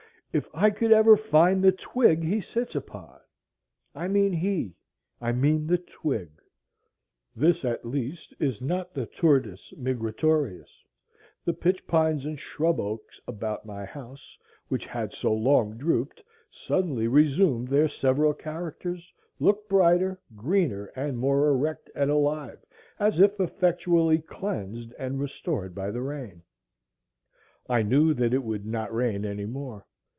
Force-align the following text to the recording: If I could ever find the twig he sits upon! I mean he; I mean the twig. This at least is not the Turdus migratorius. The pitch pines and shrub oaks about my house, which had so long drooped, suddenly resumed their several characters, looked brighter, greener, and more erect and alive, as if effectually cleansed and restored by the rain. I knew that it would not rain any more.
If 0.33 0.47
I 0.53 0.69
could 0.69 0.93
ever 0.93 1.17
find 1.17 1.61
the 1.61 1.73
twig 1.73 2.23
he 2.23 2.39
sits 2.39 2.73
upon! 2.73 3.19
I 3.93 4.07
mean 4.07 4.31
he; 4.31 4.77
I 5.19 5.33
mean 5.33 5.67
the 5.67 5.77
twig. 5.77 6.29
This 7.35 7.65
at 7.65 7.83
least 7.85 8.33
is 8.39 8.61
not 8.61 8.93
the 8.93 9.05
Turdus 9.05 9.73
migratorius. 9.77 10.85
The 11.43 11.51
pitch 11.51 11.85
pines 11.85 12.23
and 12.25 12.39
shrub 12.39 12.79
oaks 12.79 13.19
about 13.27 13.65
my 13.65 13.83
house, 13.83 14.37
which 14.69 14.85
had 14.85 15.11
so 15.11 15.33
long 15.33 15.75
drooped, 15.75 16.23
suddenly 16.49 17.09
resumed 17.09 17.67
their 17.67 17.89
several 17.89 18.33
characters, 18.33 19.11
looked 19.37 19.67
brighter, 19.67 20.21
greener, 20.33 20.85
and 20.95 21.17
more 21.17 21.49
erect 21.49 21.89
and 21.93 22.09
alive, 22.09 22.63
as 23.01 23.19
if 23.19 23.37
effectually 23.37 24.19
cleansed 24.19 24.93
and 24.97 25.19
restored 25.19 25.75
by 25.75 25.91
the 25.91 26.01
rain. 26.01 26.41
I 27.67 27.83
knew 27.83 28.13
that 28.13 28.33
it 28.33 28.43
would 28.45 28.65
not 28.65 28.93
rain 28.95 29.25
any 29.25 29.45
more. 29.45 29.85